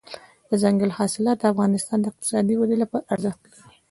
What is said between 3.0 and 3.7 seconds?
ارزښت لري.